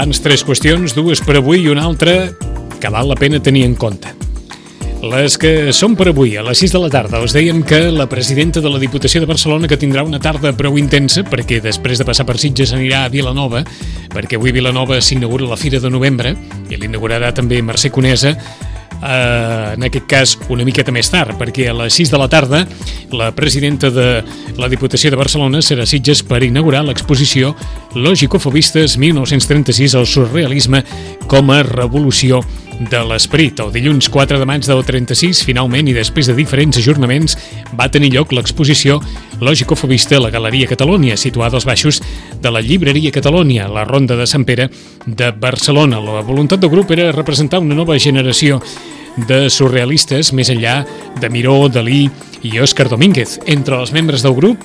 [0.00, 2.30] Abans tres qüestions, dues per avui i una altra
[2.80, 4.08] que val la pena tenir en compte.
[5.04, 8.06] Les que són per avui, a les 6 de la tarda, us dèiem que la
[8.08, 12.06] presidenta de la Diputació de Barcelona, que tindrà una tarda prou intensa, perquè després de
[12.08, 13.60] passar per Sitges anirà a Vilanova,
[14.08, 16.32] perquè avui Vilanova s'inaugura la Fira de Novembre,
[16.72, 18.32] i l'inaugurarà també Mercè Conesa,
[19.02, 22.64] eh, en aquest cas una miqueta més tard, perquè a les 6 de la tarda
[23.12, 24.22] la presidenta de
[24.58, 27.54] la Diputació de Barcelona serà Sitges per inaugurar l'exposició
[27.94, 30.84] Lògicofobistes 1936 al surrealisme
[31.30, 32.42] com a revolució
[32.80, 33.60] de l'esperit.
[33.60, 37.36] El dilluns 4 de maig del 36, finalment, i després de diferents ajornaments,
[37.76, 39.00] va tenir lloc l'exposició
[39.40, 42.00] Lògicofobista a la Galeria Catalònia, situada als baixos
[42.40, 44.70] de la Llibreria Catalònia, la Ronda de Sant Pere
[45.06, 46.00] de Barcelona.
[46.00, 48.60] La voluntat del grup era representar una nova generació
[49.28, 50.80] de surrealistes més enllà
[51.20, 52.06] de Miró, Dalí
[52.42, 53.38] i Òscar Domínguez.
[53.46, 54.64] Entre els membres del grup,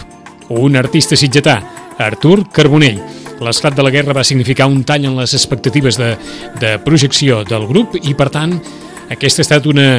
[0.50, 1.60] un artista sitgetà,
[2.00, 3.02] Artur Carbonell.
[3.44, 6.14] L'esclat de la guerra va significar un tall en les expectatives de,
[6.62, 8.56] de projecció del grup i, per tant,
[9.12, 9.90] aquesta ha estat una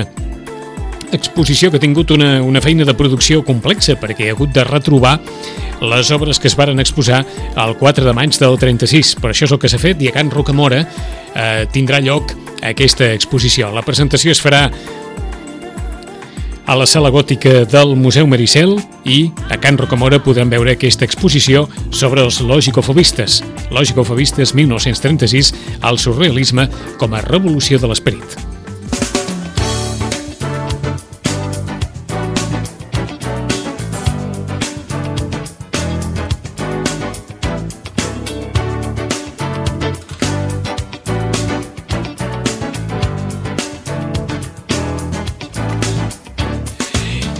[1.12, 5.18] exposició que ha tingut una, una feina de producció complexa perquè ha hagut de retrobar
[5.84, 7.22] les obres que es varen exposar
[7.62, 9.14] el 4 de maig del 36.
[9.20, 12.32] Per això és el que s'ha fet i a Can Rocamora eh, tindrà lloc
[12.64, 13.70] aquesta exposició.
[13.74, 14.66] La presentació es farà
[16.66, 21.66] a la sala gòtica del Museu Maricel i a Can Rocamora podran veure aquesta exposició
[21.94, 23.42] sobre els lògicofobistes.
[23.70, 25.54] Lògicofobistes 1936
[25.86, 28.45] al surrealisme com a revolució de l'esperit.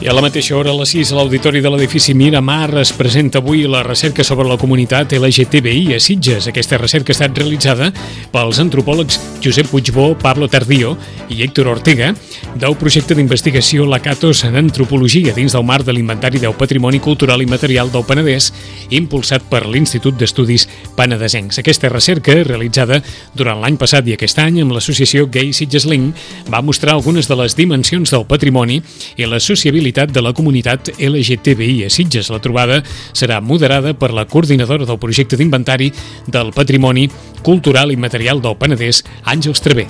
[0.07, 3.41] I a la mateixa hora, a les 6, a l'Auditori de l'edifici Miramar es presenta
[3.41, 6.47] avui la recerca sobre la comunitat LGTBI a Sitges.
[6.47, 7.89] Aquesta recerca ha estat realitzada
[8.31, 10.93] pels antropòlegs Josep Puigbó, Pablo Tardío
[11.27, 12.13] i Héctor Ortega
[12.55, 17.51] del projecte d'investigació Lacatos en Antropologia dins del marc de l'Inventari del Patrimoni Cultural i
[17.51, 18.53] Material del Penedès
[18.91, 20.67] impulsat per l'Institut d'Estudis
[20.97, 21.59] Penedesencs.
[21.61, 23.01] Aquesta recerca, realitzada
[23.35, 26.15] durant l'any passat i aquest any amb l'associació Gay Sitges Link,
[26.53, 28.81] va mostrar algunes de les dimensions del patrimoni
[29.17, 32.31] i la sociabilitat de la comunitat LGTBI a Sitges.
[32.31, 32.83] La trobada
[33.13, 35.93] serà moderada per la coordinadora del projecte d'inventari
[36.27, 37.09] del patrimoni
[37.43, 39.87] cultural i material del Penedès, Àngels Travé.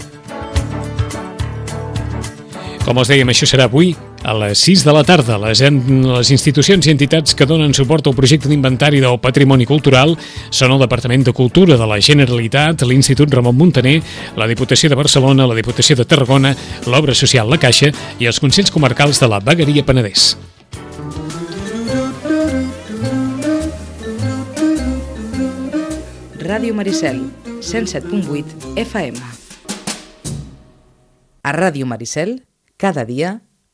[2.86, 3.96] Com us dèiem, això serà avui
[4.26, 5.38] a les 6 de la tarda.
[5.38, 10.16] Les, les institucions i entitats que donen suport al projecte d'inventari del patrimoni cultural
[10.50, 14.00] són el Departament de Cultura de la Generalitat, l'Institut Ramon Muntaner,
[14.34, 16.56] la Diputació de Barcelona, la Diputació de Tarragona,
[16.90, 20.34] l'Obra Social La Caixa i els Consells Comarcals de la Vegueria Penedès.
[26.46, 27.22] Ràdio Maricel,
[27.62, 29.18] 107.8 FM.
[31.46, 32.40] A Ràdio Maricel,
[32.76, 33.45] cada dia,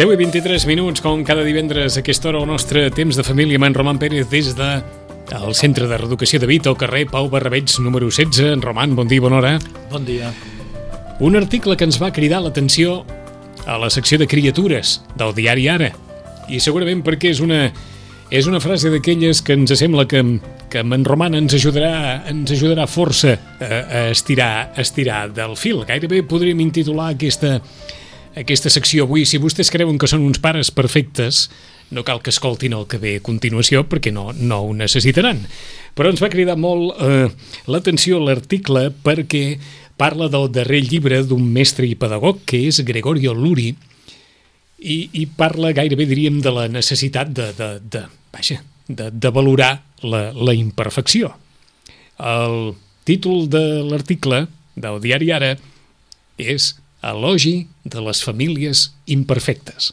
[0.00, 3.58] Deu i 23 minuts, com cada divendres a aquesta hora, el nostre temps de família
[3.60, 4.68] amb en Roman Pérez des de
[5.36, 8.54] el Centre de Reeducació de Vit, al carrer Pau Barrabeig, número 16.
[8.54, 9.50] En Roman, bon dia, bona hora.
[9.90, 10.32] Bon dia.
[11.20, 13.02] Un article que ens va cridar l'atenció
[13.68, 15.92] a la secció de criatures del diari Ara.
[16.48, 17.66] I segurament perquè és una,
[18.32, 20.24] és una frase d'aquelles que ens sembla que,
[20.72, 25.84] que en Roman ens ajudarà, ens ajudarà força a, a, estirar, a estirar del fil.
[25.84, 27.58] Gairebé podríem intitular aquesta,
[28.38, 29.26] aquesta secció avui.
[29.26, 31.48] Si vostès creuen que són uns pares perfectes,
[31.90, 35.42] no cal que escoltin el que ve a continuació perquè no, no ho necessitaran.
[35.98, 37.28] Però ens va cridar molt eh,
[37.70, 39.44] l'atenció l'article perquè
[40.00, 43.74] parla del darrer llibre d'un mestre i pedagog que és Gregorio Luri
[44.80, 49.74] i, i parla gairebé, diríem, de la necessitat de, de, de, vaja, de, de valorar
[50.00, 51.34] la, la imperfecció.
[52.16, 52.74] El
[53.04, 54.46] títol de l'article
[54.80, 55.52] del diari Ara
[56.40, 59.92] és Elogi de les famílies imperfectes.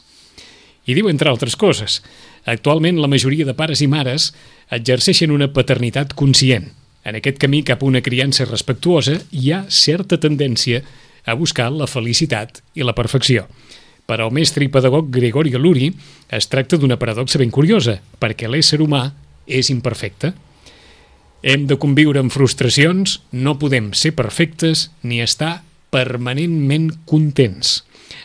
[0.88, 2.00] I diu, entre altres coses,
[2.48, 4.30] Actualment, la majoria de pares i mares
[4.72, 6.70] exerceixen una paternitat conscient.
[7.04, 10.80] En aquest camí cap a una criança respectuosa hi ha certa tendència
[11.28, 13.44] a buscar la felicitat i la perfecció.
[14.08, 15.90] Per al mestre i pedagog Gregori Galuri
[16.32, 19.10] es tracta d'una paradoxa ben curiosa, perquè l'ésser humà
[19.44, 20.32] és imperfecte.
[21.44, 25.58] Hem de conviure amb frustracions, no podem ser perfectes ni estar
[25.90, 27.82] permanentment contents.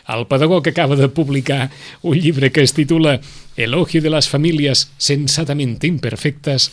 [0.08, 1.70] El pedagog acaba de publicar
[2.02, 3.20] un llibre que es titula
[3.56, 6.70] Elogio de les famílies sensatament imperfectes,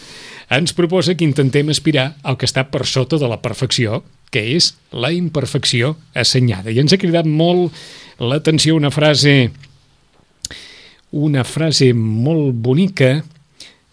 [0.51, 4.73] ens proposa que intentem aspirar al que està per sota de la perfecció, que és
[4.91, 6.71] la imperfecció assenyada.
[6.71, 7.75] I ens ha cridat molt
[8.19, 9.51] l'atenció una frase
[11.11, 13.19] una frase molt bonica,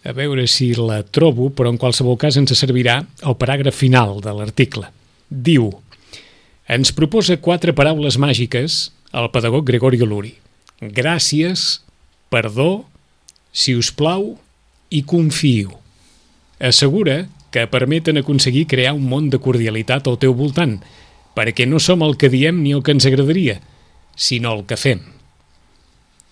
[0.07, 4.31] a veure si la trobo, però en qualsevol cas ens servirà el paràgraf final de
[4.33, 4.87] l'article.
[5.29, 5.67] Diu,
[6.69, 10.35] ens proposa quatre paraules màgiques el pedagog Gregorio Luri.
[10.79, 11.81] Gràcies,
[12.29, 12.85] perdó,
[13.51, 14.35] si us plau
[14.93, 15.79] i confio.
[16.61, 20.77] Assegura que permeten aconseguir crear un món de cordialitat al teu voltant,
[21.33, 23.57] perquè no som el que diem ni el que ens agradaria,
[24.13, 25.01] sinó el que fem.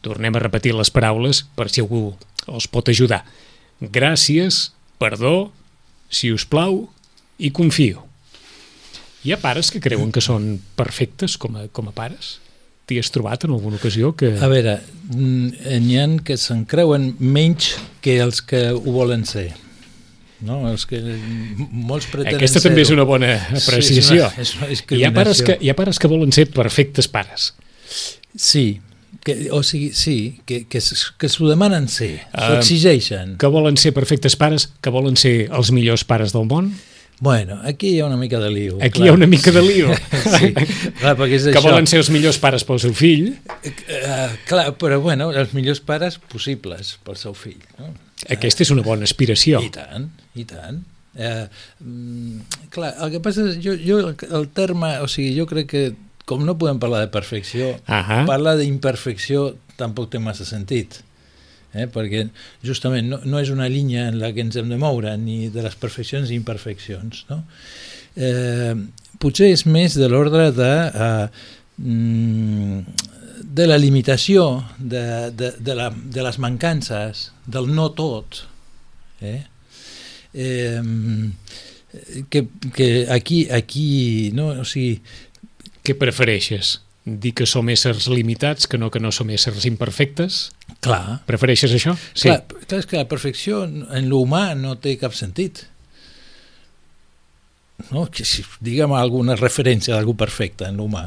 [0.05, 2.11] Tornem a repetir les paraules per si algú
[2.45, 3.23] els pot ajudar.
[3.81, 4.69] Gràcies,
[5.01, 5.49] perdó,
[6.13, 6.85] si us plau
[7.41, 8.06] i confio.
[9.27, 12.37] Hi ha pares que creuen que són perfectes com a, com a pares?
[12.87, 14.29] T'hi has trobat en alguna ocasió que...
[14.39, 14.77] A veure,
[15.11, 19.49] mm, n'hi ha que se'n creuen menys que els que ho volen ser.
[20.47, 20.61] No?
[20.71, 21.01] Els que
[21.59, 24.31] molts pretenen Aquesta també és una bona apreciació.
[24.31, 26.47] Sí, és una, és una hi, ha pares que, hi ha pares que volen ser
[26.55, 27.51] perfectes pares.
[28.31, 28.79] Sí,
[29.27, 33.35] que, o sigui, sí, que, que, que s'ho demanen ser, s'ho uh, exigeixen.
[33.43, 36.77] Que volen ser perfectes pares, que volen ser els millors pares del món.
[37.19, 38.77] Bueno, aquí hi ha una mica de lío.
[38.77, 39.07] Aquí clar.
[39.07, 39.93] hi ha una mica de lío.
[40.37, 40.51] sí,
[40.99, 41.71] clar, perquè és que això.
[41.71, 43.31] volen ser els millors pares pel seu fill.
[43.65, 47.63] Uh, clar, però bueno, els millors pares possibles pel seu fill.
[47.79, 47.89] No?
[48.33, 49.63] Aquesta és una bona aspiració.
[49.65, 50.83] I tant, i tant.
[51.17, 51.47] Uh,
[51.81, 55.83] mm, clar, el que passa és, jo, jo el terme, o sigui, jo crec que
[56.29, 58.25] com no podem parlar de perfecció, uh -huh.
[58.29, 61.01] parlar d'imperfecció tampoc té massa sentit
[61.77, 61.87] eh?
[61.91, 62.27] perquè
[62.65, 65.65] justament no, no és una línia en la que ens hem de moure, ni de
[65.65, 67.25] les perfeccions i imperfeccions.
[67.31, 67.41] No?
[68.17, 68.73] Eh,
[69.21, 70.71] potser és més de l'ordre de,
[71.07, 71.27] eh,
[73.59, 74.47] de la limitació,
[74.77, 78.43] de, de, de, la, de les mancances, del no tot.
[79.21, 79.43] Eh?
[80.33, 80.81] Eh,
[82.29, 84.49] que, que aquí, aquí no?
[84.61, 84.99] o sigui,
[85.85, 86.79] què prefereixes?
[87.07, 90.49] Dir que som éssers limitats, que no que no som éssers imperfectes?
[90.83, 91.19] Clar.
[91.27, 91.95] Prefereixes això?
[92.13, 92.27] Sí.
[92.27, 95.65] Clar, clar, és que la perfecció en l'humà no té cap sentit.
[97.91, 98.07] No?
[98.13, 101.05] Que si diguem alguna referència d'algú perfecte en l'humà.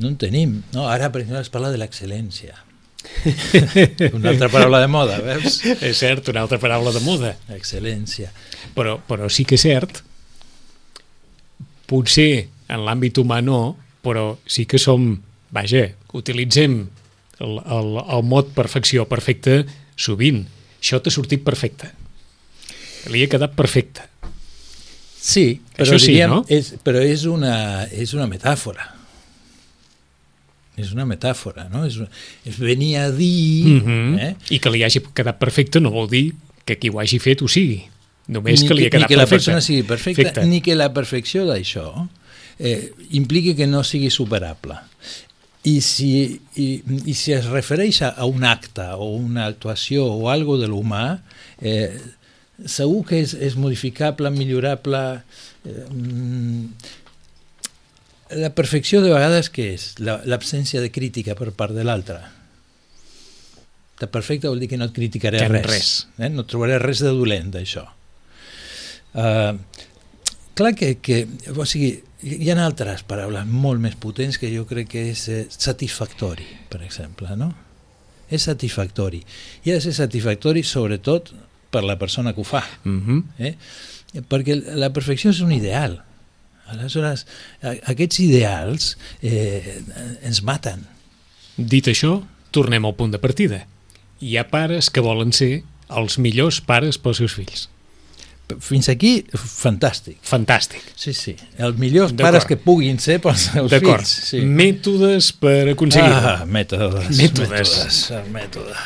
[0.00, 0.60] No en tenim.
[0.74, 0.86] No?
[0.88, 2.56] Ara, per exemple, es parla de l'excel·lència.
[4.16, 5.60] una altra paraula de moda, veus?
[5.80, 7.34] És cert, una altra paraula de moda.
[7.56, 8.30] Excel·lència.
[8.76, 10.02] Però, però sí que és cert,
[11.90, 15.12] potser en l'àmbit humà no, però sí que som,
[15.52, 16.82] vaja, utilitzem
[17.40, 19.64] el, el, el mot perfecció perfecte
[19.96, 20.44] sovint.
[20.80, 21.90] Això t'ha sortit perfecte.
[23.12, 24.06] Li ha quedat perfecte.
[25.20, 26.40] Sí, però, Això sí, diríem, no?
[26.48, 28.86] és, però és, una, és una metàfora.
[30.80, 31.84] És una metàfora, no?
[31.84, 31.98] És,
[32.48, 33.66] és venir a dir...
[33.68, 34.20] Mm -hmm.
[34.20, 34.34] eh?
[34.56, 36.32] I que li hagi quedat perfecte no vol dir
[36.64, 37.82] que qui ho hagi fet ho sigui.
[38.28, 39.50] Només ni que li ha quedat ni que la perfecte.
[39.50, 40.46] persona sigui perfecta, Perfecte.
[40.46, 42.08] ni que la perfecció d'això
[42.58, 44.76] eh, impliqui que no sigui superable.
[45.68, 46.68] I si, i,
[47.04, 51.20] i si es refereix a un acte o una actuació o algo de l'humà,
[51.60, 51.92] eh,
[52.64, 55.04] segur que és, és modificable, millorable...
[55.64, 56.96] Eh, mm,
[58.40, 59.84] la perfecció de vegades què és?
[59.98, 62.20] L'absència la, de crítica per part de l'altre.
[64.00, 65.66] De perfecte vol dir que no et criticaré Que res.
[65.66, 65.88] res.
[66.22, 66.30] Eh?
[66.32, 67.82] No trobaré res de dolent d'això.
[69.18, 69.58] Uh,
[70.54, 71.24] clar que, que
[71.56, 75.44] o sigui, hi ha altres paraules molt més potents que jo crec que és eh,
[75.50, 77.52] satisfactori, per exemple, no?
[78.30, 79.22] És satisfactori.
[79.64, 81.32] I ha de ser satisfactori sobretot
[81.70, 82.62] per la persona que ho fa.
[82.84, 83.22] Mm -hmm.
[83.38, 83.54] Eh?
[84.28, 86.02] Perquè la perfecció és un ideal.
[86.66, 87.26] Aleshores,
[87.62, 89.82] aquests ideals eh,
[90.22, 90.86] ens maten.
[91.56, 93.66] Dit això, tornem al punt de partida.
[94.20, 97.68] Hi ha pares que volen ser els millors pares pels seus fills.
[98.64, 100.18] Fins aquí, fantàstic.
[100.26, 100.82] Fantàstic.
[100.98, 101.36] Sí, sí.
[101.58, 104.14] Els millors pares que puguin ser pels seus fills.
[104.30, 104.42] Sí.
[104.44, 106.18] Mètodes per aconseguir-ho.
[106.34, 107.12] Ah, mètodes.
[107.14, 107.52] Mètodes.
[107.54, 108.02] Mètodes.
[108.18, 108.80] El mètode.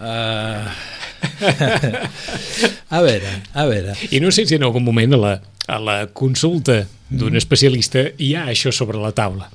[0.00, 0.70] Uh...
[2.88, 3.94] a veure, a veure.
[4.10, 5.32] I no sé si en algun moment a la,
[5.68, 9.50] a la consulta d'un especialista hi ha això sobre la taula.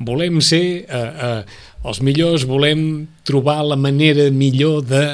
[0.00, 5.04] Volem ser uh, uh, els millors volem trobar la manera millor de...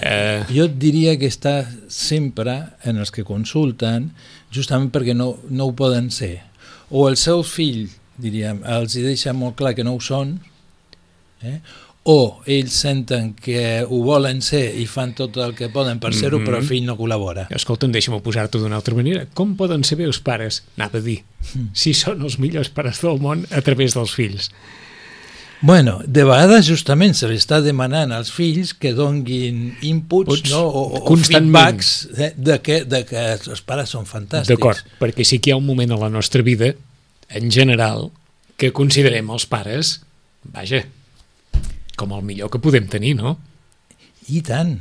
[0.00, 1.60] Eh, Jo et diria que està
[1.92, 2.54] sempre
[2.88, 4.12] en els que consulten
[4.54, 6.38] justament perquè no, no ho poden ser.
[6.88, 10.38] O el seu fill, diríem, els hi deixa molt clar que no ho són,
[11.44, 11.58] eh?
[12.08, 16.40] o ells senten que ho volen ser i fan tot el que poden per ser-ho,
[16.40, 17.44] però el fill no col·labora.
[17.52, 19.26] escolta'm, deixa'm posar-t'ho d'una altra manera.
[19.36, 20.62] Com poden ser bé els pares?
[20.78, 21.18] Anava a dir,
[21.76, 24.48] si són els millors pares del món a través dels fills.
[25.60, 30.60] Bueno, de vegades justament se li està demanant als fills que donguin inputs Puts no?
[30.62, 34.52] o, o, feedbacks de, de, que, de que els pares són fantàstics.
[34.52, 36.70] D'acord, perquè sí que hi ha un moment a la nostra vida,
[37.28, 38.12] en general,
[38.58, 39.98] que considerem els pares,
[40.54, 40.84] vaja,
[41.98, 43.34] com el millor que podem tenir, no?
[44.30, 44.76] I tant,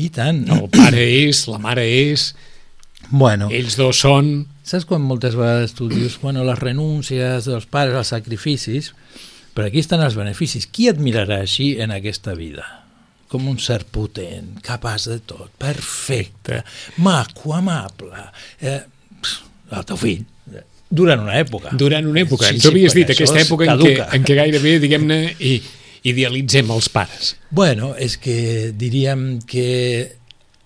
[0.00, 0.40] i tant.
[0.48, 2.32] El pare és, la mare és,
[3.10, 4.46] Bueno, ells dos són...
[4.64, 8.94] saps quan moltes vegades tu dius, bueno, les renúncies dels pares, els sacrificis,
[9.54, 10.66] però aquí estan els beneficis.
[10.70, 12.66] Qui et mirarà així en aquesta vida?
[13.30, 16.62] Com un ser potent, capaç de tot, perfecte,
[17.02, 18.28] maco, amable,
[18.60, 18.80] eh,
[19.22, 19.40] pss,
[19.74, 20.24] el teu fill,
[20.94, 21.72] durant una època.
[21.74, 24.76] Durant una època, Sí, tu sí, havies dit, aquesta època en què, en què gairebé,
[24.82, 25.54] diguem-ne, i
[26.06, 27.32] idealitzem els pares.
[27.50, 30.14] Bueno, és que diríem que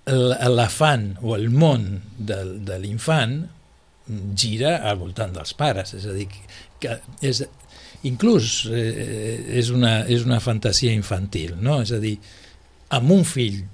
[0.09, 3.39] l'afant o el món de, de l'infant
[4.41, 6.29] gira al voltant dels pares, és a dir,
[6.81, 7.45] que és,
[8.07, 11.81] inclús eh, és, una, és una fantasia infantil, no?
[11.83, 12.17] és a dir,
[12.95, 13.65] amb un fill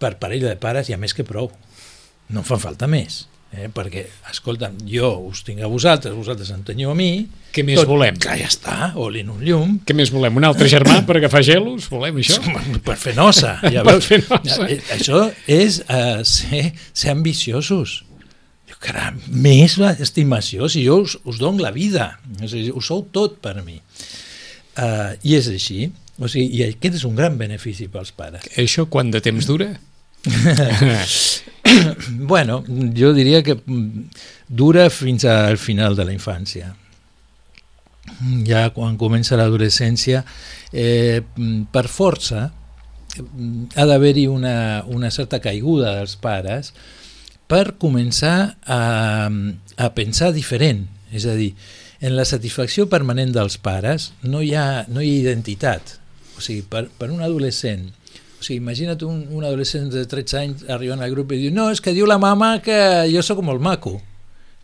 [0.00, 1.50] per parella de pares hi ha més que prou,
[2.30, 3.24] no en fa falta més.
[3.54, 3.68] Eh?
[3.70, 4.00] perquè,
[4.32, 8.16] escolta'm, jo us tinc a vosaltres, vosaltres em teniu a mi, Què més volem?
[8.18, 10.40] Clar, ja està, olin un llum, Què més volem?
[10.40, 11.86] Un altre germà per agafar gelos?
[11.92, 12.40] Volem això?
[12.88, 14.08] per fer nosa, ja Per veus.
[14.10, 14.66] fer nosa.
[14.66, 18.00] Eh, Això és uh, ser, ser ambiciosos.
[18.84, 23.38] Caram, més estimació, si jo us, us dono la vida, o sigui, ho sou tot
[23.44, 23.78] per mi.
[24.74, 25.86] Uh, I és així,
[26.18, 28.44] o sigui, i aquest és un gran benefici pels pares.
[28.60, 29.72] Això quant de temps dura?
[32.28, 32.62] Bueno,
[32.94, 34.02] jo diria que mm,
[34.46, 36.68] dura fins al final de la infància.
[38.46, 40.20] Ja quan comença l'adolescència,
[40.70, 42.44] eh, mm, per força,
[43.16, 46.74] mm, ha d'haver-hi una, una certa caiguda dels pares
[47.50, 48.80] per començar a,
[49.76, 50.86] a pensar diferent.
[51.14, 51.52] És a dir,
[52.04, 55.98] en la satisfacció permanent dels pares no hi ha, no hi ha identitat.
[56.36, 57.92] O sigui, per, per un adolescent
[58.34, 61.70] o sigui, imagina't un, un adolescent de 13 anys arribant al grup i diu no,
[61.72, 62.74] és que diu la mama que
[63.08, 63.94] jo sóc molt maco.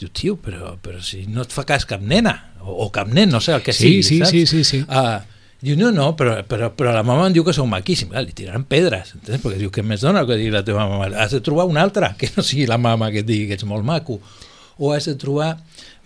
[0.00, 3.30] Diu, tio, però, però si no et fa cas cap nena, o, o cap nen,
[3.32, 4.30] no sé el que Sí, sigui, sí, saps?
[4.34, 4.82] sí, sí, sí.
[4.88, 5.22] Ah,
[5.60, 8.12] diu, no, no, però, però, però la mama em diu que sou maquíssim.
[8.16, 9.42] Ah, li tiraran pedres, entens?
[9.42, 11.10] Perquè diu, què més dona que digui la teva mama?
[11.20, 13.66] Has de trobar una altra, que no sigui la mama que et digui que ets
[13.68, 14.20] molt maco.
[14.80, 15.58] O has de trobar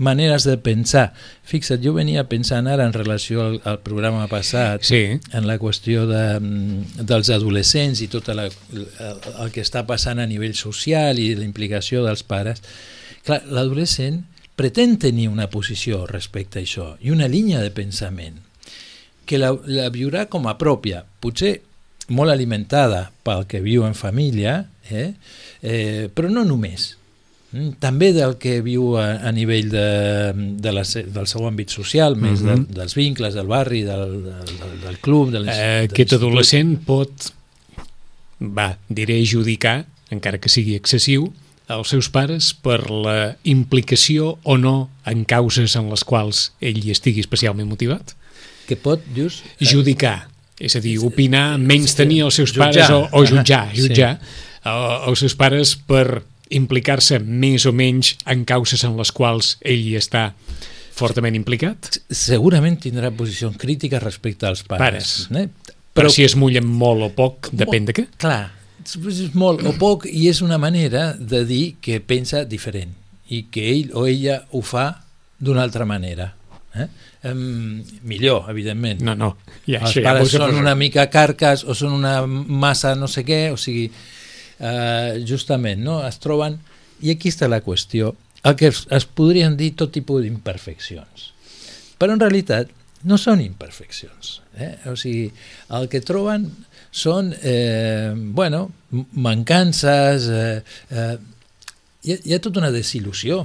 [0.02, 1.12] maneres de pensar.
[1.46, 5.20] Fixa't, jo venia pensant ara en relació al, al programa passat, Sí.
[5.30, 8.88] en la qüestió de, mm, dels adolescents i tot la, el,
[9.38, 12.62] el que està passant a nivell social i la implicació dels pares.
[13.22, 14.24] Clar, l'adolescent
[14.58, 18.42] pretén tenir una posició respecte a això i una línia de pensament
[19.26, 21.60] que la, la viurà com a pròpia, potser
[22.12, 25.14] molt alimentada pel que viu en família, eh?
[25.62, 26.90] Eh, però no només.
[27.54, 29.86] Mm, També del que viu a, a nivell de,
[30.60, 32.66] de la, del seu àmbit social, més Mhm.
[32.66, 35.30] de, dels vincles, del barri, del, del, del, del club...
[35.32, 37.30] Del, Eh, aquest adolescent pot,
[38.40, 41.30] va, diré adjudicar, encara que sigui excessiu,
[41.70, 46.92] als seus pares per la implicació o no en causes en les quals ell hi
[46.92, 48.12] estigui especialment motivat?
[48.68, 49.44] Que pot, just...
[49.60, 50.28] Judicar,
[50.60, 52.70] és a dir, opinar, menys tenir els seus Jutjar.
[52.70, 53.82] pares o, o jutjar, Sí.
[53.82, 56.22] jutjar eh, els seus pares per
[56.54, 60.32] implicar-se més o menys en causes en les quals ell hi està
[60.94, 61.98] fortament implicat?
[62.10, 65.26] segurament tindrà posicions crítiques respecte als pares.
[65.30, 65.44] Pares.
[65.44, 65.48] Eh?
[65.94, 68.06] Però si es mullen molt o poc, depèn de què.
[68.18, 68.52] Clar,
[68.84, 72.94] és molt o poc i és una manera de dir que pensa diferent
[73.30, 74.88] i que ell o ella ho fa
[75.40, 76.34] d'una altra manera.
[76.74, 76.88] Eh?
[77.30, 79.02] Um, millor, evidentment.
[79.06, 83.08] No, no, ja, Els ja pares són una mica carques o són una massa no
[83.10, 83.86] sé què, o sigui,
[84.58, 86.00] eh, justament, no?
[86.06, 86.58] es troben...
[87.04, 88.14] I aquí està la qüestió,
[88.46, 91.26] el que es, es podrien dir tot tipus d'imperfeccions.
[92.00, 92.70] Però en realitat
[93.04, 94.38] no són imperfeccions.
[94.56, 94.70] Eh?
[94.88, 95.26] O sigui,
[95.76, 96.46] el que troben
[96.94, 98.68] són, eh, bueno,
[99.20, 100.62] mancances, eh,
[100.94, 101.18] eh,
[102.04, 103.42] hi, ha, hi ha tota una desil·lusió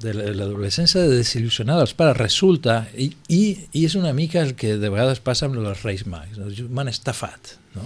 [0.00, 3.40] de la- l'adolescència de desil·lusionar dels pares resulta, i, i,
[3.72, 6.46] i és una mica el que de vegades passa amb lo dels Reis Mags, no?
[6.70, 7.84] m'han estafat, no?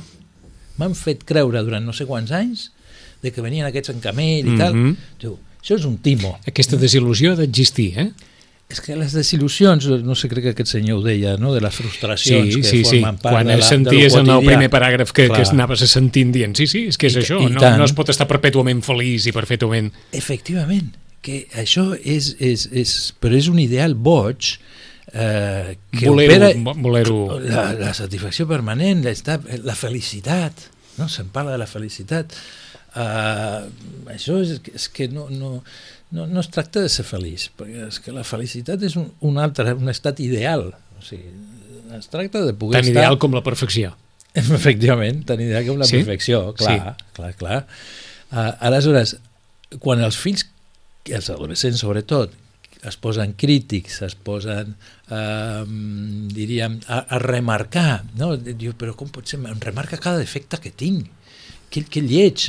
[0.79, 2.69] m'han fet creure durant no sé quants anys
[3.23, 4.97] de que venien aquests en camell i tal, Mhm.
[5.21, 8.11] diu, això és un timo, Aquesta desil·lusió ha d'existir, eh?
[8.69, 11.53] És que les desil·lusions, no sé, crec que aquest senyor ho deia, no?
[11.53, 13.01] de les frustracions Sí, que sí, sí.
[13.01, 15.43] formen part Quan de la, senties de en el primer paràgraf que, Clar.
[15.43, 17.77] que anaves a sentint dient sí, sí, és que és I- això, i no, tant.
[17.79, 19.93] no es pot estar perpètuament feliç i perpètuament...
[20.13, 20.95] Efectivament,
[21.25, 24.55] que això és, és, és, però és un ideal boig
[25.15, 27.19] eh, que Voler-ho, opera voler-ho...
[27.47, 31.09] la, la satisfacció permanent, la, la felicitat, no?
[31.09, 32.37] se'n parla de la felicitat.
[32.95, 33.65] Uh,
[34.13, 35.57] això és, és que no, no,
[36.15, 39.41] no, no es tracta de ser feliç, perquè és que la felicitat és un, un
[39.43, 40.69] altre, un estat ideal.
[40.95, 41.33] O sigui,
[41.99, 43.01] es tracta de poder Tan estar...
[43.01, 43.97] ideal com la perfecció.
[44.35, 45.99] Efectivament, tan ideal com la Sí?
[46.03, 47.61] perfecció, clar, clar, clar.
[48.31, 49.17] Uh, aleshores,
[49.83, 50.47] quan els fills,
[51.13, 52.33] els adolescents sobretot,
[52.85, 54.75] es posen crítics, es posen,
[55.11, 55.65] eh,
[56.35, 58.35] diríem, a, a remarcar, no?
[58.37, 59.41] Diu, però com pot ser?
[59.41, 61.09] Em remarca cada defecte que tinc.
[61.73, 62.45] Que, que lleig.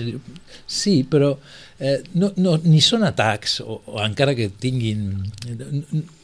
[0.70, 1.32] Sí, però
[1.80, 5.08] eh, no, no, ni són atacs, o, o encara que tinguin...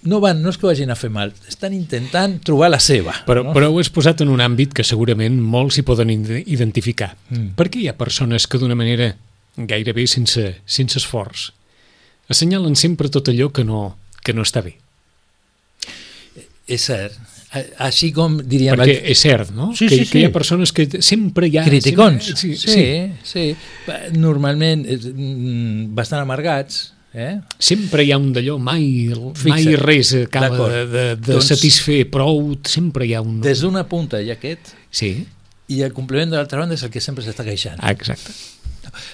[0.05, 3.15] No, van, no és que vagin a fer mal, estan intentant trobar la seva.
[3.25, 3.55] Però, no?
[3.55, 7.15] però ho has posat en un àmbit que segurament molts s'hi poden ide- identificar.
[7.31, 7.55] Mm.
[7.57, 9.15] Per què hi ha persones que d'una manera
[9.57, 11.50] gairebé sense, sense esforç
[12.31, 13.83] assenyalen sempre tot allò que no,
[14.23, 14.77] que no està bé?
[16.71, 17.17] És cert.
[17.83, 18.77] Així com diríem...
[18.79, 19.73] Perquè és cert, no?
[19.75, 20.33] Sí, que, sí, que hi ha sí.
[20.38, 21.65] persones que sempre hi ha...
[21.67, 22.29] Criticons.
[22.31, 22.85] Sempre, Sí, sí,
[23.27, 23.43] sí.
[24.15, 27.33] Normalment eh, mm, bastant amargats, eh?
[27.59, 29.81] Sempre hi ha un d'allò, mai, mai Fixa't.
[29.83, 33.41] res acaba de, de, de Doncs- satisfer prou, sempre hi ha un...
[33.43, 35.11] Des d'una punta hi ha aquest, Sí,
[35.71, 37.83] i el compliment de l'altra banda és el que sempre s'està queixant.
[37.83, 38.31] ah, exacte.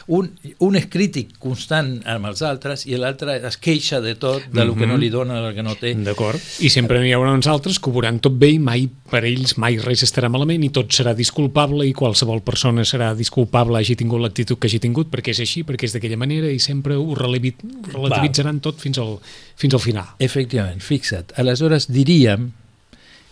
[0.08, 0.30] Un,
[0.64, 4.74] un és crític constant amb els altres i l'altre es queixa de tot, de lo
[4.76, 5.00] que no Mhm.
[5.02, 5.94] li dona, del que no té.
[5.94, 6.40] D'acord.
[6.60, 9.58] I sempre n'hi haurà uns altres que ho veuran tot bé i mai per ells
[9.58, 14.22] mai res estarà malament i tot serà disculpable i qualsevol persona serà disculpable hagi tingut
[14.22, 18.60] l'actitud que hagi tingut perquè és així, perquè és d'aquella manera i sempre ho relativitzaran
[18.60, 19.20] tot fins al,
[19.56, 20.06] fins al final.
[20.20, 21.34] Efectivament, fixa't.
[21.38, 22.52] Aleshores diríem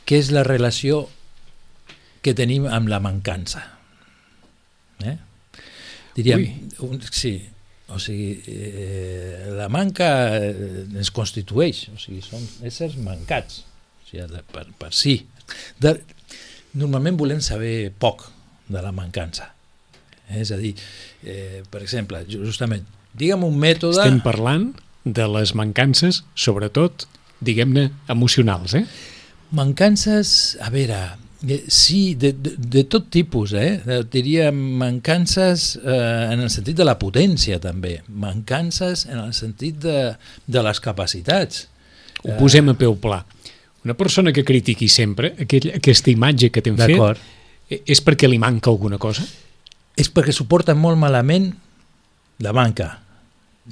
[0.06, 1.08] que és la relació
[2.22, 3.64] que tenim amb la mancança.
[5.04, 5.18] Eh?
[6.16, 6.46] Diríem,
[6.86, 7.38] un, sí,
[7.92, 10.08] o sigui, eh, la manca
[10.40, 13.64] eh, ens constitueix, o sigui, som éssers mancats,
[14.02, 15.20] o sigui, per, per si.
[15.82, 15.98] De,
[16.80, 18.30] normalment volem saber poc
[18.72, 19.52] de la mancança.
[20.30, 20.42] Eh?
[20.42, 20.74] És a dir,
[21.24, 24.00] eh, per exemple, justament, digue'm un mètode...
[24.00, 24.72] Estem parlant
[25.06, 27.06] de les mancances, sobretot,
[27.46, 28.86] diguem-ne, emocionals, eh?
[29.56, 31.04] Mancances, a veure,
[31.68, 33.82] sí, de, de, de tot tipus, eh?
[33.86, 38.00] Eh, Diria mancances eh, en el sentit de la potència, també.
[38.08, 40.00] Mancances en el sentit de,
[40.48, 41.68] de les capacitats.
[42.26, 43.22] Ho posem a peu pla.
[43.86, 46.98] Una persona que critiqui sempre aquell, aquesta imatge que t'hem fet
[47.70, 49.26] eh, és perquè li manca alguna cosa?
[49.96, 51.52] És perquè suporta molt malament
[52.44, 52.90] la manca,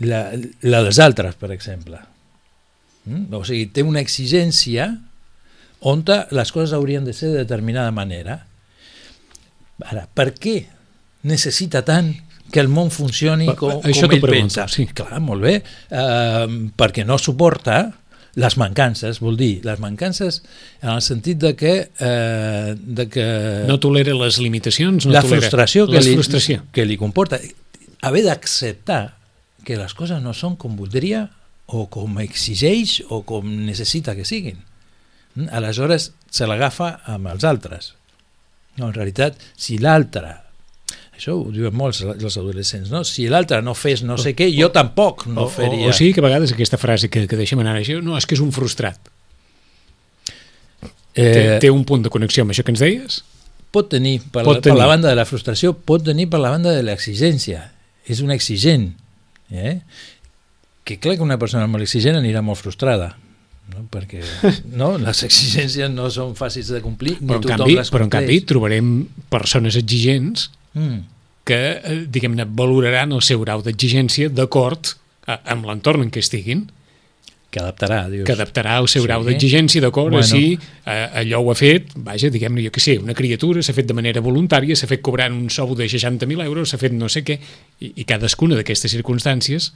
[0.06, 0.28] la,
[0.64, 1.98] la dels altres, per exemple.
[3.10, 3.26] Mm?
[3.34, 4.92] O sigui, té una exigència
[5.84, 8.46] on les coses haurien de ser de determinada manera.
[9.84, 10.62] Ara, per què
[11.28, 12.14] necessita tant
[12.54, 14.68] que el món funcioni Pa- com, això com ell pregunto, pensa?
[14.72, 14.86] sí.
[14.94, 15.58] Clar, molt bé.
[15.92, 17.82] Uh, perquè no suporta
[18.36, 20.40] les mancances, vol dir, les mancances
[20.82, 23.26] en el sentit de que, uh, de que
[23.70, 25.06] No tolera les limitacions?
[25.06, 26.64] No la tolera frustració que la li, frustració.
[26.72, 27.40] que li comporta
[28.02, 29.18] haver d'acceptar
[29.64, 31.28] que les coses no són com voldria
[31.68, 34.58] o com exigeix o com necessita que siguin?
[35.52, 37.94] Aleshores se l'agafa amb els altres
[38.78, 40.36] no, en realitat si l'altre
[41.14, 43.04] això ho diuen molts els adolescents no?
[43.08, 46.14] si l'altre no fes no sé què jo tampoc no o, o, faria o sigui
[46.14, 48.54] que a vegades aquesta frase que, que deixem anar això, no, és que és un
[48.56, 48.98] frustrat.
[51.14, 53.22] té, eh, té un punt de connexió amb això que ens deies?
[53.74, 54.78] pot tenir per, Pot per tenir.
[54.80, 57.72] la banda de la frustració, pot tenir per la banda de l'exigència.
[58.06, 58.92] És un exigent.
[59.50, 59.80] Eh?
[60.86, 63.14] Que clar que una persona molt exigent anirà molt frustrada.
[63.72, 63.86] No?
[63.90, 64.20] Perquè
[64.76, 64.98] no?
[65.00, 68.12] les exigències no són fàcils de complir, ni Però en, tothom canvi, les però en
[68.12, 68.94] canvi trobarem
[69.32, 71.00] persones exigents Mm.
[71.46, 74.96] que, eh, diguem-ne, valoraran el seu grau d'exigència d'acord
[75.28, 76.64] a- amb l'entorn en què estiguin,
[77.52, 78.26] Que adaptarà, dius.
[78.26, 79.08] que adaptarà el seu Sí.
[79.08, 80.26] grau d'exigència d'acord Bueno.
[80.26, 83.86] si eh, allò ho ha fet, vaja, diguem-ne, jo què sé, una criatura, s'ha fet
[83.86, 87.24] de manera voluntària, s'ha fet cobrant un sou de 60.000 euros, s'ha fet no sé
[87.24, 87.38] què,
[87.80, 89.74] i, i cadascuna d'aquestes circumstàncies,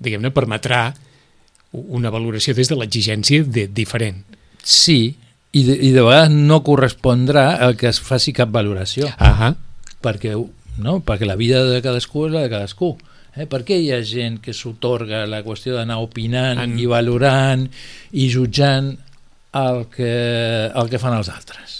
[0.00, 0.94] diguem-ne, permetrà
[1.74, 4.22] una valoració des de l'exigència de, diferent.
[4.62, 5.16] Sí,
[5.54, 9.10] i de, i de vegades no correspondrà el que es faci cap valoració.
[9.18, 9.52] Ahà,
[10.04, 10.34] perquè,
[10.82, 11.00] no?
[11.06, 12.94] perquè la vida de cadascú és la de cadascú.
[13.34, 13.46] Eh?
[13.50, 16.76] Per què hi ha gent que s'otorga la qüestió d'anar opinant en...
[16.78, 17.66] i valorant
[18.12, 18.92] i jutjant
[19.54, 20.12] el que,
[20.74, 21.78] el que fan els altres?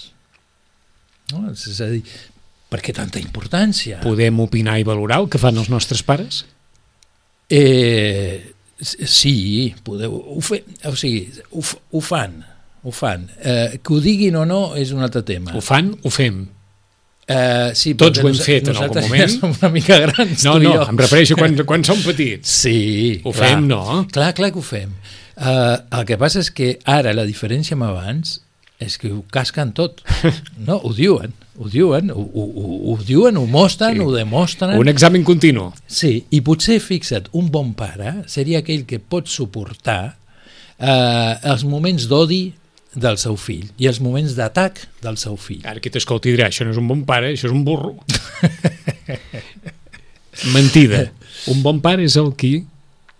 [1.33, 1.45] No?
[1.51, 2.03] És a dir,
[2.71, 4.01] per què tanta importància?
[4.03, 6.43] podem opinar i valorar el que fan els nostres pares?
[7.49, 11.61] Eh, Sí, podeu, ho, fe, o sigui, ho,
[11.95, 12.41] ho fan,
[12.83, 13.29] ho fan.
[13.39, 15.53] Eh, que ho diguin o no és un altre tema.
[15.55, 16.41] Ho fan, ho fem.
[17.25, 19.23] Eh, sí, Tots ho hem fet en algun moment.
[19.23, 22.51] Ja som una mica grans, No, no, em refereixo quan, quan som petits.
[22.65, 23.55] Sí, Ho clar.
[23.55, 24.03] fem, no?
[24.13, 24.91] Clar, clar que ho fem.
[25.35, 28.37] Uh, el que passa és que ara la diferència amb abans
[28.83, 30.03] és que ho casquen tot.
[30.67, 32.43] No, ho diuen, ho diuen, ho, ho,
[32.91, 34.03] ho, diuen, ho mostren, Sí.
[34.03, 34.77] ho demostren.
[34.79, 35.69] Un examen continu.
[35.87, 40.17] Sí, i potser, fixa't, un bon pare seria aquell que pot suportar
[40.79, 42.43] eh, els moments d'odi
[42.95, 45.61] del seu fill i els moments d'atac del seu fill.
[45.67, 47.95] Ara qui t'escolti dirà, això no és un bon pare, això és un burro.
[50.53, 51.11] Mentida.
[51.51, 52.65] Un bon pare és el qui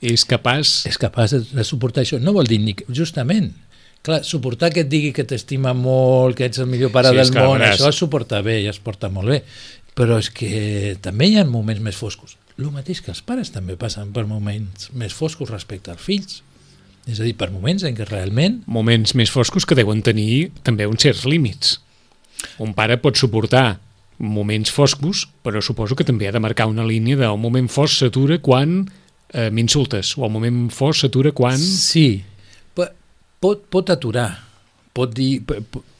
[0.06, 0.84] és capaç...
[0.90, 2.20] És capaç de, de suportar això.
[2.22, 2.74] No vol dir ni...
[2.78, 3.52] que- Justament,
[4.06, 7.32] clar, suportar que et digui que t'estima molt, que ets el millor pare Sí, és
[7.34, 7.76] del món, veràs.
[7.80, 9.42] això es suporta bé i es porta molt bé.
[9.96, 12.38] Però és que també hi ha moments més foscos.
[12.60, 16.42] El mateix que els pares també passen per moments més foscos respecte als fills.
[17.06, 20.88] És a dir, per moments en què realment moments més foscos que deuen tenir també
[20.90, 21.80] uns certs límits.
[22.64, 23.80] Un pare pot suportar
[24.18, 28.40] moments foscos, però suposo que també ha de marcar una línia d'un moment fosc s'atura
[28.40, 28.86] quan
[29.34, 31.60] eh, m'insultes, o el moment fosc s'atura quan...
[31.60, 32.24] Sí,
[33.40, 34.30] pot, pot aturar,
[34.96, 35.42] pot dir,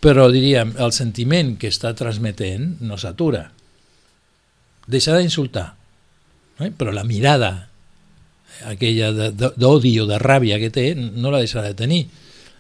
[0.02, 3.52] però diríem, el sentiment que està transmetent no s'atura.
[4.88, 5.74] Deixa d'insultar,
[6.62, 6.72] eh?
[6.72, 7.70] però la mirada
[8.70, 12.06] aquella de- de- d'odi o de ràbia que té no la deixarà de tenir.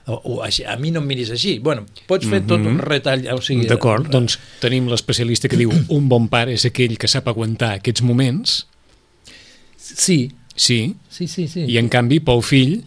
[0.08, 1.58] O, o així, a mi no em miris així.
[1.60, 2.82] Bueno, pots fer tot un Mhm.
[2.84, 3.24] retall...
[3.34, 7.28] O sigui, D'acord, doncs tenim l'especialista que diu un bon pare és aquell que sap
[7.32, 8.66] aguantar aquests moments,
[9.86, 11.48] Sí, sí, sí, sí.
[11.48, 11.62] sí.
[11.70, 12.80] i en canvi pel fill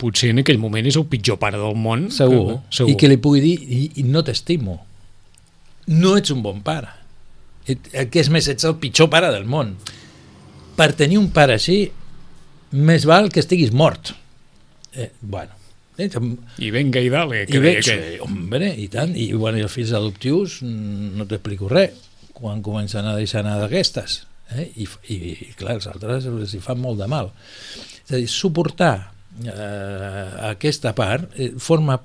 [0.00, 2.08] potser en aquell moment és el pitjor pare del món.
[2.14, 2.44] Segur.
[2.48, 2.92] Que, segur.
[2.92, 4.78] I que li pugui dir, i, i no t'estimo.
[5.94, 6.92] No ets un bon pare.
[7.70, 9.74] Et, que és més, ets el pitjor pare del món.
[10.74, 11.78] Per tenir un pare així,
[12.74, 14.12] més val que estiguis mort.
[14.94, 15.54] Eh, bueno,
[15.98, 16.10] eh,
[16.58, 17.94] I venga i dale, que i deia que...
[17.94, 22.62] eh, hombre, i tant, i, bueno, i els fills adoptius mm, no t'explico res quan
[22.66, 24.68] comencen a deixar anar d'aquestes eh?
[24.74, 25.16] I, i,
[25.48, 30.50] i clar, els altres els hi fan molt de mal és a dir, suportar eh,
[30.50, 31.98] aquesta part eh, forma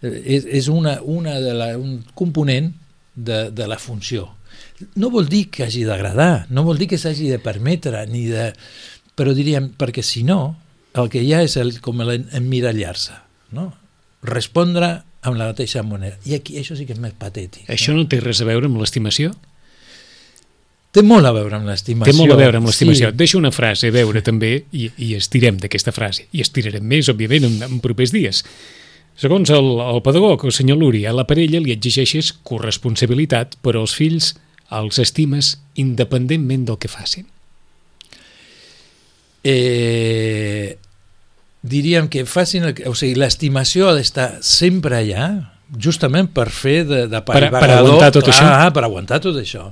[0.00, 2.72] eh, és, és una, una de la, un component
[3.14, 4.30] de, de la funció
[4.96, 8.50] no vol dir que hagi d'agradar no vol dir que s'hagi de permetre ni de...
[9.16, 10.56] però diríem, perquè si no
[10.96, 13.16] el que hi ha és el, com l'emmirallar-se
[13.56, 13.70] no?
[14.24, 18.08] respondre amb la mateixa moneda i aquí això sí que és més patètic Això no
[18.08, 19.36] té res a veure amb l'estimació?
[20.92, 22.12] Té molt a veure amb l'estimació.
[22.12, 23.08] Té molt a veure amb l'estimació.
[23.10, 23.16] Sí.
[23.16, 26.26] Deixo una frase a veure també i, i estirem d'aquesta frase.
[26.36, 28.42] I estirarem més, òbviament, en, en propers dies.
[29.16, 33.96] Segons el, el pedagog, el senyor Luri, a la parella li exigeixes corresponsabilitat, però els
[33.96, 34.34] fills
[34.72, 37.26] els estimes independentment del que facin.
[39.44, 40.78] Eh,
[41.62, 42.68] diríem que facin...
[42.70, 45.28] El, o sigui, l'estimació ha d'estar sempre allà,
[45.80, 48.72] justament per fer de, de Per- per aguantar tot clar, això?
[48.76, 49.70] Per aguantar tot això.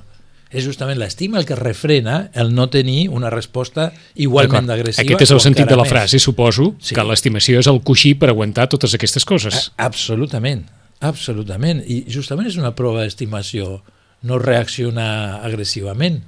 [0.51, 5.05] És justament l'estima el que refrena el no tenir una resposta igualment agressiva.
[5.05, 5.91] Aquest és el sentit de la més.
[5.93, 6.93] frase, suposo, Sí.
[6.95, 9.71] que l'estimació és el coixí per aguantar totes aquestes coses.
[9.77, 10.65] A- Absolutament,
[10.99, 11.83] absolutament.
[11.87, 13.81] I justament és una prova d'estimació
[14.23, 16.21] no reaccionar agressivament.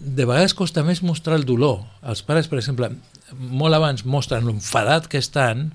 [0.00, 1.80] De vegades costa més mostrar el dolor.
[2.06, 2.90] Els pares, per exemple,
[3.34, 5.72] molt abans mostren l'enfadat que estan,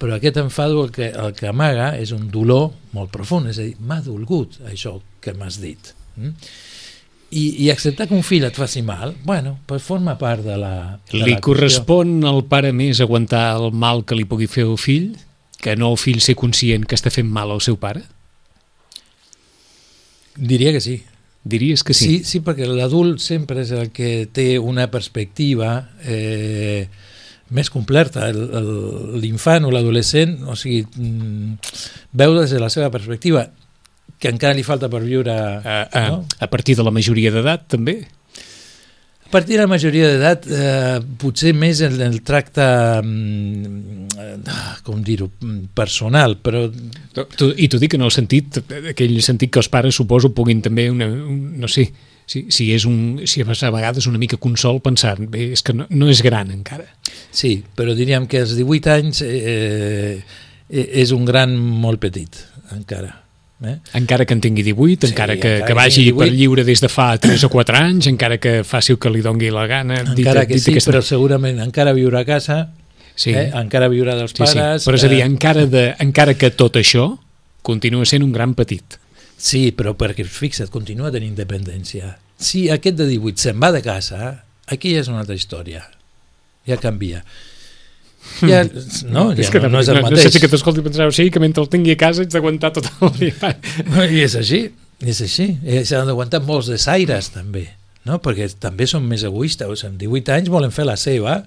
[0.00, 3.62] però aquest enfado el que, el que amaga és un dolor molt profund, és a
[3.68, 5.92] dir, m'ha dolgut això que m'has dit.
[6.16, 6.34] Mm?
[7.32, 10.74] I, I acceptar que un fill et faci mal, bueno, pues forma part de la...
[11.08, 11.44] De Li la qüestió.
[11.46, 15.14] correspon al pare més aguantar el mal que li pugui fer el fill
[15.62, 18.02] que no el fill ser conscient que està fent mal al seu pare?
[20.36, 20.98] Diria que sí.
[21.44, 22.18] Diries que sí?
[22.18, 25.72] Sí, sí perquè l'adult sempre és el que té una perspectiva
[26.04, 26.86] eh,
[27.50, 28.28] més completa.
[28.30, 31.72] L'infant o l'adolescent, o sigui, mm,
[32.18, 33.48] veu des de la seva perspectiva
[34.22, 35.34] que encara li falta per viure...
[35.34, 36.24] A, a, no?
[36.38, 37.96] a partir de la majoria d'edat, també?
[39.26, 42.62] A partir de la majoria d'edat, eh, potser més en el tracte,
[43.00, 45.30] mm, eh, com dir-ho,
[45.74, 46.66] personal, però
[47.12, 48.60] Tu, I t'ho dic en el sentit,
[48.92, 51.88] aquell sentit que els pares suposo puguin també, una, un, no sé,
[52.24, 55.88] si, si és un, si a vegades una mica consol pensar, bé, és que no,
[55.90, 56.86] no és gran encara.
[57.32, 60.22] sí, però diríem que als 18 anys eh,
[60.68, 62.38] eh, és un gran molt petit,
[62.72, 63.22] encara.
[63.64, 63.76] Eh?
[63.94, 66.38] Encara que en tingui 18, Sí, encara que, encara que vagi tingui per 18.
[66.38, 69.50] lliure des de fa 3 o 4 anys, encara que faci el que li dongui
[69.50, 70.00] la gana.
[70.02, 72.72] Encara que sí, aquesta- però segurament encara viurà a casa,
[73.14, 73.50] Sí, eh?
[73.54, 74.54] encara viurà dels sí, sí.
[74.56, 74.86] pares...
[74.88, 77.18] Però és a dir, eh, encara, de, encara que tot això
[77.62, 78.98] continua sent un gran petit.
[79.36, 82.16] Sí, però perquè, fixa't, continua tenint independència.
[82.38, 85.84] Si aquest de 18 se'n va de casa, aquí ja és una altra història.
[86.66, 87.24] ja canvia.
[88.42, 88.62] Ja,
[89.10, 90.24] no, ja és que no, no és no, el no mateix.
[90.26, 92.72] sé si que t'escolti i pensar, sigui que mentre el tingui a casa ets d'aguantar
[92.74, 93.52] tot el dia.
[94.08, 94.64] I és així,
[95.02, 95.48] és així.
[95.62, 97.66] I s'han d'aguantar molts desaires, també,
[98.08, 98.18] no?
[98.24, 99.68] perquè també són més egoistes.
[99.68, 101.40] O sigui, amb 18 anys volen fer la seva,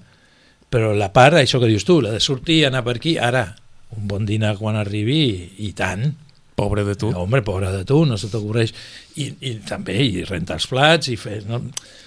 [0.72, 3.48] però la part, això que dius tu, la de sortir, anar per aquí, ara,
[3.96, 5.20] un bon dinar quan arribi,
[5.64, 6.08] i tant.
[6.56, 7.10] Pobre de tu.
[7.12, 8.72] Home, pobre de tu, no se t'ocorreix.
[9.20, 11.42] I, I també, i rentar els plats, i fer...
[11.48, 11.60] No?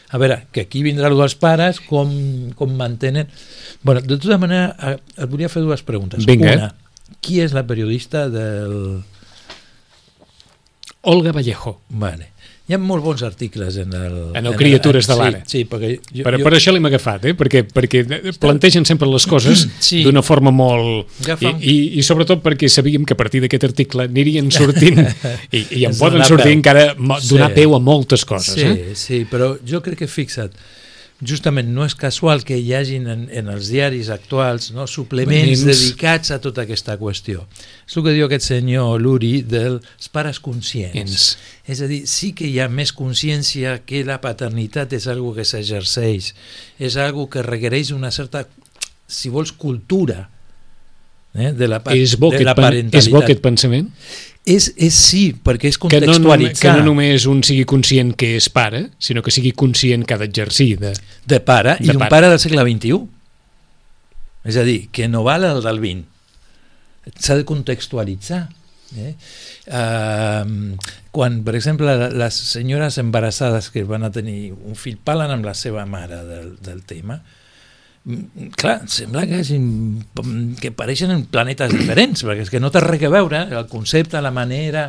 [0.10, 2.10] A veure, que aquí vindrà el dels pares, com,
[2.58, 3.30] com mantenen...
[3.84, 6.26] bueno, de tota manera, eh, et volia fer dues preguntes.
[6.26, 6.56] Vinga.
[6.56, 6.70] Una,
[7.22, 9.04] qui és la periodista del...
[11.10, 11.78] Olga Vallejo.
[11.90, 12.34] Vale.
[12.70, 14.18] Hi ha molt bons articles en el...
[14.38, 15.40] En el Criatures de l'Ara.
[15.42, 15.88] Sí, sí, perquè...
[16.14, 17.34] Jo, Per, jo, per això l'hem agafat, eh?
[17.34, 18.04] perquè, perquè
[18.38, 20.04] plantegen sempre les coses Sí.
[20.06, 21.10] d'una forma molt...
[21.42, 25.86] I, i, I sobretot perquè sabíem que a partir d'aquest article anirien sortint i, i
[25.88, 26.58] en Ens poden sortir peu.
[26.60, 26.86] encara
[27.26, 27.56] donar Sí.
[27.64, 28.54] peu a moltes coses.
[28.54, 28.94] sí, Eh?
[28.94, 30.54] sí, però jo crec que fixa't,
[31.26, 35.66] justament no és casual que hi hagin en, en els diaris actuals no, suplements Suplements.
[35.68, 37.44] dedicats a tota aquesta qüestió.
[37.88, 40.96] És el que diu aquest senyor Luri dels pares conscients.
[40.96, 41.28] Ens.
[41.68, 45.48] És a dir, sí que hi ha més consciència que la paternitat és algo que
[45.48, 46.34] s'exerceix,
[46.80, 48.46] és algo que requereix una certa,
[49.08, 50.30] si vols, cultura
[51.36, 53.00] eh, de la, És, bo de la parentalitat.
[53.02, 53.90] és bo aquest pensament?
[54.50, 58.36] És, és sí, perquè és Que no, contextualitzar que no només un sigui conscient que
[58.40, 60.94] és pare, sinó que sigui conscient que ha d'exercir de...
[61.30, 62.10] de pare i De d'un pare.
[62.16, 63.02] pare del segle XXI.
[64.50, 66.08] És a dir, que no val el del XX.
[67.20, 68.48] S'ha de contextualitzar.
[68.98, 69.12] Eh?
[69.70, 70.74] Uh,
[71.14, 75.54] quan, per exemple, les senyores embarassades que van a tenir un fill parlen amb la
[75.54, 77.20] seva mare del, del tema,
[78.56, 80.04] clar, sembla que, hagin,
[80.60, 84.22] que pareixen en planetes diferents, perquè és que no té res a veure, el concepte,
[84.24, 84.88] la manera,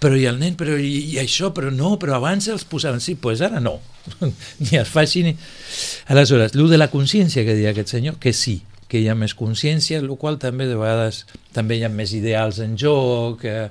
[0.00, 3.14] però i el nen, però i, i això, però no, però abans els posaven, sí,
[3.16, 3.78] doncs pues ara no,
[4.64, 5.34] ni es fa així ni...
[6.12, 9.34] Aleshores, el de la consciència que deia aquest senyor, que sí, que hi ha més
[9.38, 13.68] consciència, el qual també de vegades també hi ha més ideals en joc, eh,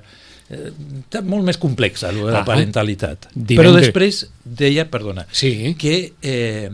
[0.50, 2.44] eh, molt més complexa, el de la Ah.
[2.48, 3.28] parentalitat.
[3.36, 5.74] Però després deia, perdona, Sí.
[5.78, 6.70] que eh,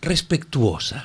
[0.00, 1.04] respectuosa,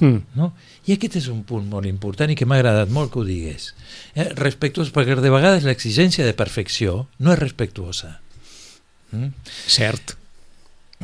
[0.00, 0.22] Mm.
[0.38, 0.52] no?
[0.88, 3.72] I aquest és un punt molt important i que m'ha agradat molt que ho digués.
[4.14, 4.30] Eh?
[4.38, 8.16] Respectuós, perquè de vegades l'exigència de perfecció no és respectuosa.
[9.12, 9.34] Mm?
[9.66, 10.14] Cert.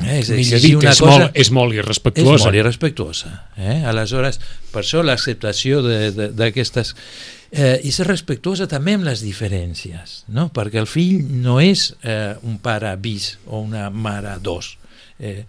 [0.02, 0.18] Eh?
[0.18, 1.12] És exigir dit, una és, cosa...
[1.12, 2.44] molt, és molt és irrespectuosa.
[2.48, 3.32] molt irrespectuosa.
[3.56, 3.78] Eh?
[3.86, 4.40] Aleshores,
[4.72, 6.94] per això l'acceptació d'aquestes...
[7.54, 10.48] Eh, I ser respectuosa també amb les diferències, no?
[10.50, 14.72] perquè el fill no és eh, un pare bis o una mare dos.
[15.22, 15.44] Eh,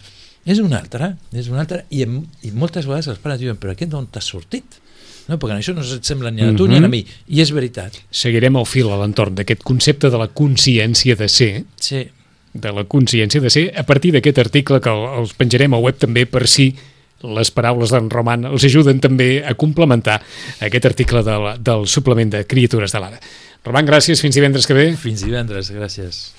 [0.46, 3.92] és un altre, és un altre, i, i moltes vegades els pares diuen, però aquest
[3.92, 4.82] d'on t'has sortit?
[5.28, 6.90] No, perquè això no et sembla ni a tu ni a Mhm.
[6.92, 7.00] mi,
[7.34, 7.96] i és veritat.
[8.12, 12.08] Seguirem el fil a l'entorn d'aquest concepte de la consciència de ser, Sí,
[12.54, 15.98] de la consciència de ser, a partir d'aquest article que el- els penjarem al web
[15.98, 16.76] també per si
[17.24, 20.22] les paraules d'en Roman els ajuden també a complementar
[20.62, 23.20] aquest article de la, del suplement de Criatures de l'Ara.
[23.64, 24.96] Roman, gràcies, fins divendres que ve.
[24.96, 26.34] fins divendres, gràcies.